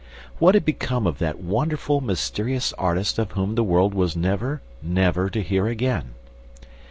[0.39, 5.29] What had become of that wonderful, mysterious artist of whom the world was never, never
[5.29, 6.15] to hear again?